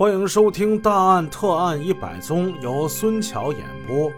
[0.00, 4.10] 欢迎收听《大案特案一百宗》，由孙桥演播。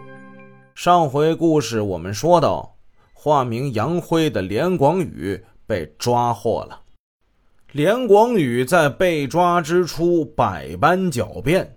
[0.76, 2.76] 上回故事我们说到，
[3.12, 6.82] 化名杨辉的连广宇被抓获了。
[7.72, 11.76] 连广宇在被抓之初百般狡辩，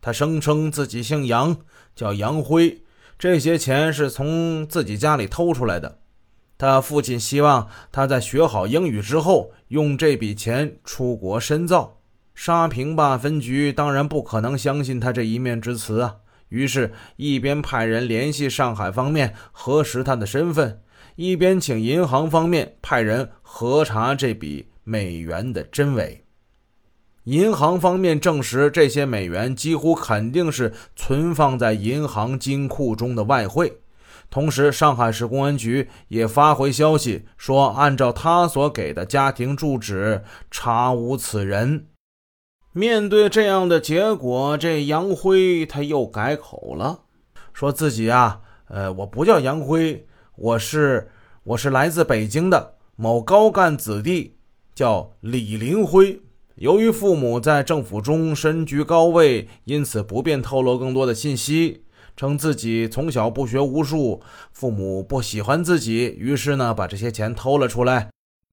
[0.00, 1.54] 他声称自己姓杨，
[1.94, 2.82] 叫杨辉，
[3.18, 5.98] 这些钱是从自己家里偷出来的。
[6.56, 11.97] 他父亲希望他在学好英语之后，用这笔钱出国深造。
[12.40, 16.18] 沙坪坝分局当然不可能相信他这一面之词啊，
[16.50, 20.80] 于是，一边派人联系上海方面核实他的身份，
[21.16, 26.22] 一边请银行方面派人核查这笔美元的真伪。
[27.24, 33.80] 银行方面证实，这些美元几乎肯定是存放在银行金库中的外汇。
[34.30, 41.87] 同时，上海市公安局也发回消息说，按照他所给的家庭住址，查无此人。
[42.72, 47.00] 面对这样的结果，这杨辉他又改口了，
[47.52, 50.06] 说自己啊，呃，我不叫杨辉，
[50.36, 51.10] 我是
[51.42, 54.36] 我是来自北京的某高干子弟，
[54.74, 56.20] 叫李林辉。
[56.56, 61.84] 由于父母在政府中身居高位，因此不便透露更多的信息。
[62.16, 64.20] 称自己从小不学无术，
[64.52, 68.10] 父母不喜欢自己，于是呢，把这些钱偷了出来。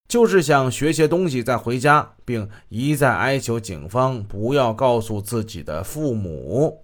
[0.08, 6.82] 就是想学些东西再回家，并一再哀求警方不要告诉自己的父母。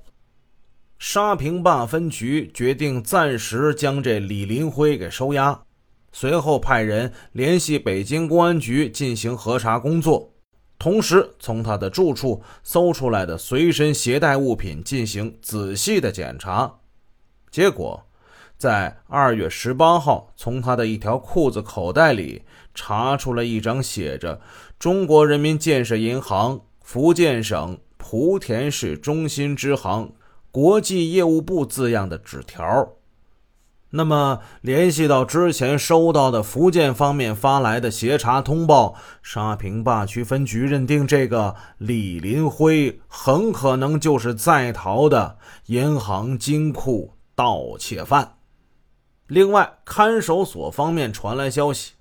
[0.99, 5.63] 沙坪坝分局决定暂时将这李林辉给收押，
[6.13, 10.33] 随后派人联系北京公安局进行核查工作，
[10.79, 16.73] 同时从他的住处搜出来的随身携带物品进行仔细的检查。
[17.51, 18.05] 结果，
[18.57, 22.43] 在二月十八号，从他的一条裤子口袋里。
[22.75, 24.41] 查出了一张写着
[24.81, 30.15] “中国人民建设银行福建省莆田市中心支行
[30.51, 32.65] 国际业务部”字样的纸条。
[33.91, 48.37] 那么，联系到之前收到的福建方面发来的协查通报，沙坪坝区分局认定这个李林辉很可能就是在逃的银行金库盗窃犯。
[49.33, 51.93] 另外，看守所方面传来消息。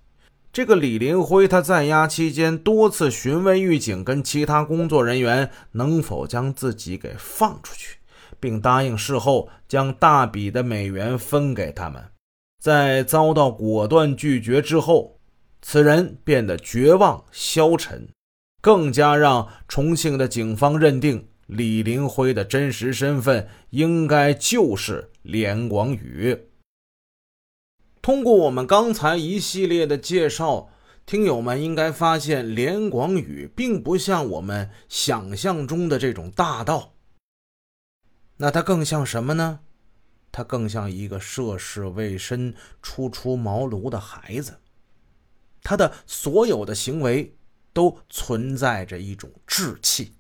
[0.52, 8.00] 这个李林辉，他在押期间多次询问狱警跟其他工作人员能否将自己给放出去，
[8.38, 12.04] 并答应事后将大笔的美元分给他们。
[12.62, 15.18] 在遭到果断拒绝之后，
[15.62, 18.10] 此人变得绝望消沉，
[18.62, 26.38] 更加让重庆的警方认定李林辉的真实身份应该就是连广宇。
[28.02, 30.70] 通过我们刚才一系列的介绍，
[31.06, 36.94] 听友们应该发现，连广宇并不像我们想象中的这种大盗。
[38.38, 39.60] 那他更像什么呢？
[40.32, 44.60] 他更像一个涉世未深、初出茅庐的孩子。
[45.62, 47.36] 他的所有的行为
[47.72, 50.16] 都存在着一种稚气。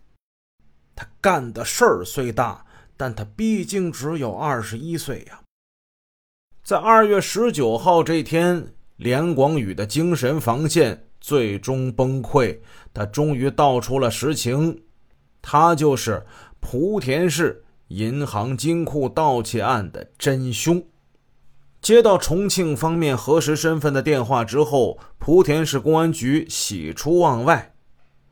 [0.95, 2.63] 他干的事儿虽大，
[2.95, 5.41] 但他毕竟只有二十一岁呀。
[6.63, 12.59] 在二月十九号这天，连广宇的精神防线最终崩溃，
[12.93, 14.83] 他终于道出了实情，
[15.41, 16.23] 他就是
[16.61, 20.83] 莆田市银行金库盗窃案的真凶。
[21.81, 27.70] 接到重庆方面核实身份的电话之后，莆田市公安局喜出望外。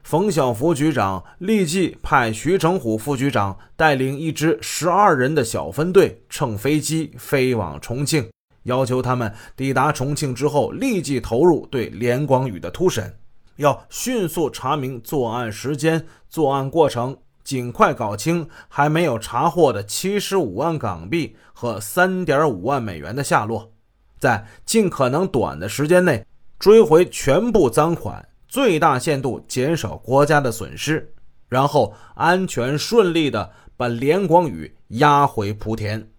[0.04, 8.28] 冯小福局长立即派徐成虎副局长带领一支十二人的小分队乘飞机飞往重庆，
[8.64, 13.14] 要求他们抵达重庆之后立即投入对连广宇的突审，
[13.58, 23.72] 要迅速查明作案时间、作案过程，尽快搞清还没有查获的七十五万港币和三点五万美元的下落，
[24.18, 26.26] 在尽可能短的时间内
[26.58, 28.26] 追回全部赃款。
[28.50, 31.14] 最大限度减少国家的损失，
[31.48, 36.10] 然后安全顺利的把连广宇押回莆田。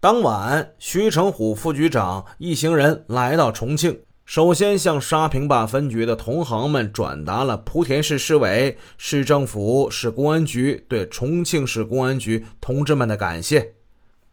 [0.00, 13.74] 当晚，徐成虎副局长一行人来到重庆，首先向沙坪坝分局的同行们转达了莆田市市委、市政府、市公安局对重庆市公安局同志们的感谢。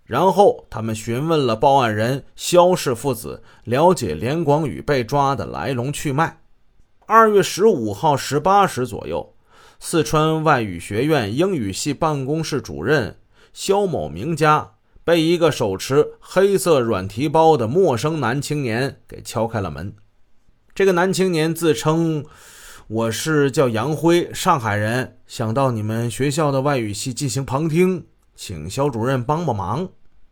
[0.05, 6.37] 然后，他们询问了报案人肖氏父子，了解连广宇被抓的来龙去脉。
[7.07, 9.35] 二月十五号十八时左右，
[9.79, 13.19] 四川外语学院英语系办公室主任
[13.53, 14.71] 肖某明家
[15.03, 19.93] 被一个手持黑色软提包的陌生男青年给敲开了门。
[20.73, 22.25] 这个男青年自称
[22.87, 29.89] ：“我是叫杨辉，上海人，想到你们学校的外语系进行旁听，请肖主任帮帮忙。”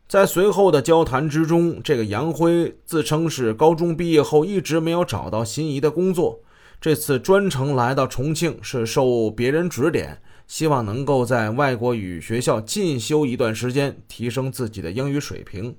[0.10, 6.42] 在随后的交谈之中，这个杨辉自称是高中毕业后一直没有找到心仪的工作，
[6.84, 15.78] 这次专程来到重庆是受别人指点，希望能够在外国语学校进修一段时间，提升自己的英语水平。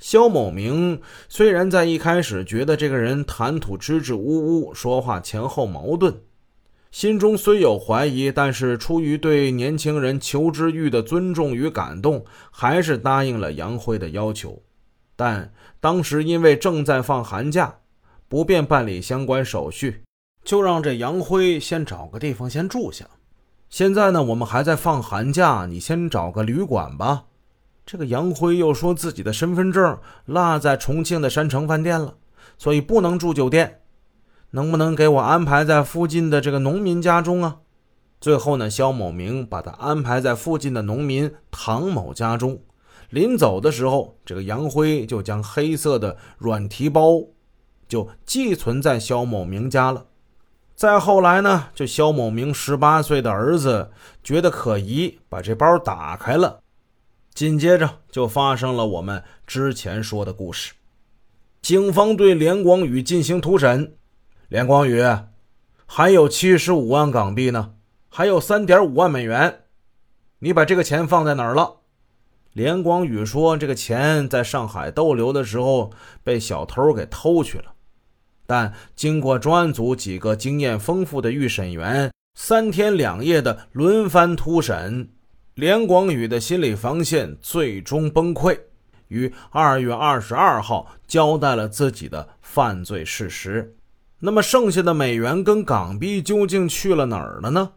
[0.00, 6.20] 肖某明虽然在一开始觉得这个人谈吐支支吾吾，说话前后矛盾。
[6.90, 14.64] 心中虽有怀疑，但是出于对年轻人求知欲的尊重与感动，还是答应了杨辉的要求。
[15.14, 17.78] 但当时因为正在放寒假，
[18.28, 20.02] 不便办理相关手续，
[20.44, 23.06] 就让这杨辉先找个地方先住下。
[23.68, 27.24] 现在呢，我们还在放寒假，你先找个旅馆吧。
[27.84, 32.14] 这个杨辉又说自己的身份证落在重庆的山城饭店了，
[32.56, 33.80] 所以不能住酒店。
[34.50, 37.58] 能不能给我安排在附近的这个农民家中啊？
[38.18, 42.60] 最后呢，肖某明把他安排在附近的农民唐某家中。
[43.10, 47.22] 临走的时候，这个杨辉就将黑色的软提包
[47.86, 50.06] 就寄存在肖某明家了。
[50.78, 53.90] 再后来呢，就肖某明十八岁的儿子
[54.22, 56.60] 觉得可疑，把这包打开了。
[57.34, 60.74] 紧接着就发生了我们之前说的故事。
[61.60, 63.96] 警方对连广宇进行突审。
[64.46, 65.04] 连光宇，
[65.84, 67.72] 还有七十五万港币呢，
[68.08, 69.62] 还有三点五万美元，
[70.38, 71.78] 你把这个钱放在哪儿了？
[72.52, 75.90] 连光宇说：“这个钱在上海逗留的时候
[76.22, 77.72] 被小偷给偷去了。”
[78.48, 85.10] 但经过专案组几个经验丰富的预审员三天两夜的轮番突审，
[85.54, 88.58] 连广宇的心理防线最终崩溃，
[89.08, 93.76] 于二月二十二号交代了自己的犯罪事实。
[94.20, 97.72] 那么剩下的美元跟港币究竟去了哪儿了呢？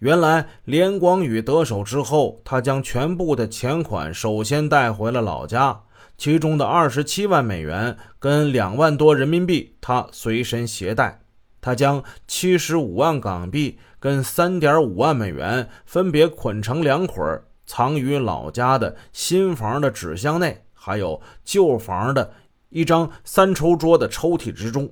[0.00, 5.80] 原来连广宇得手之后，他将全部的钱款首先带回了老家，
[6.18, 11.20] 其中的二十七万美元跟两万多人民币他随身携带。
[11.60, 22.32] 他将七十五万港币跟三点五万美元分别捆成两捆，藏于老家的新房的纸箱内，还有旧房的
[22.68, 24.88] 一张三抽桌的抽屉之中。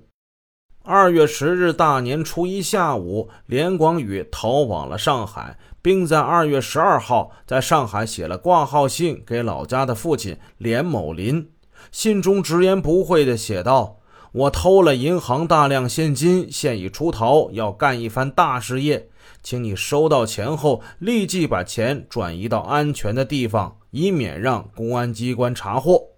[0.88, 11.50] 二月十日大年初一下午，连广宇逃往了上海，并在二月十二号在上海写了挂号信给老家的父亲连某林。
[11.91, 13.99] 信中直言不讳地写道
[14.31, 19.09] ：“我偷了银行大量现金，现已出逃，要干一番大事业，
[19.43, 26.11] 请你收到钱后立即把钱转移到安全的地方，以免让公安机关查获。”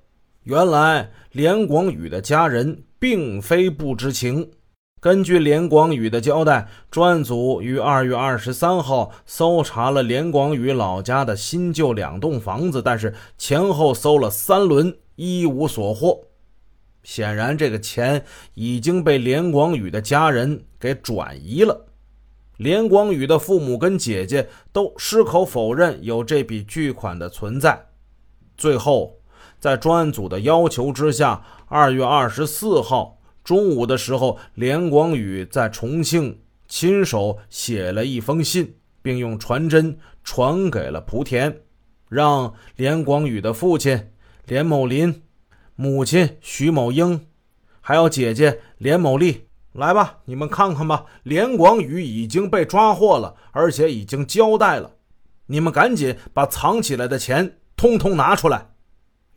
[0.45, 4.51] 原来，连广宇的家人并非不知情。
[5.01, 16.25] 根据连广宇的交代，专案组于二月二十三号搜查了连广宇老家的新旧两栋房子，但是前后搜了三轮，一无所获。
[17.05, 18.25] 显然，这个钱
[18.55, 21.87] 已经被连广宇的家人给转移了。
[22.57, 27.87] 连广宇的父母跟姐姐都矢口否认有这笔巨款的存在。
[28.57, 29.19] 最后，
[29.61, 33.18] 在专案组的要求之下，二月二十四号。
[33.49, 41.63] 中午的时候，连广宇在重庆亲手写了一封信，并用传真传给了莆田，
[42.11, 44.11] 让连广宇的父亲
[44.45, 45.23] 连某林、
[45.77, 47.25] 母亲徐某英，
[47.81, 54.91] 还有姐姐连某丽来吧，你们看看吧，连广宇已经被抓获了，而且已经交代了，
[55.47, 58.75] 你们赶紧把藏起来的钱通通拿出来。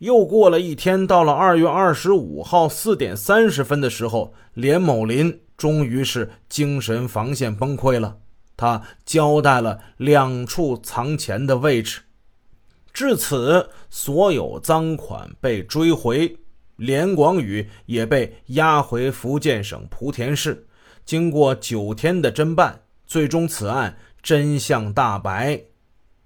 [0.02, 8.18] 又过了一天，到了二月二十五号四点三十分的时候，连某林终于是精神防线崩溃了。
[8.56, 12.00] 他交代了两处藏钱的位置。
[12.92, 16.36] 至此，所有赃款被追回，
[16.74, 20.66] 连广宇也被押回福建省莆田市。
[21.04, 25.62] 经过九天的侦办，最终此案真相大白。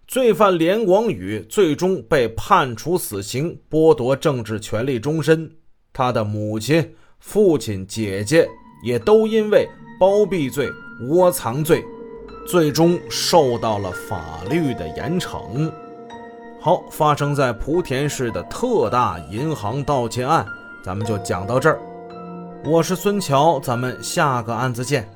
[0.06, 5.50] 罪犯连广宇最终被判处死刑，剥夺政治权利终身。
[5.92, 8.48] 他的母亲、父亲、姐姐
[8.84, 10.70] 也都因为包庇罪、
[11.08, 11.84] 窝藏罪，
[12.46, 15.70] 最终受到了法律的严惩。
[16.60, 20.46] 好，发生在莆田市的特大银行盗窃案，
[20.84, 21.80] 咱们就讲到这儿。
[22.64, 25.08] 我是孙桥，咱们下个案子见。